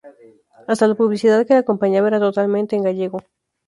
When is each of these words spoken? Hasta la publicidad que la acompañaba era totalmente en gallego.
Hasta 0.67 0.87
la 0.87 0.95
publicidad 0.95 1.45
que 1.45 1.53
la 1.53 1.59
acompañaba 1.59 2.07
era 2.07 2.19
totalmente 2.19 2.75
en 2.75 2.81
gallego. 2.81 3.19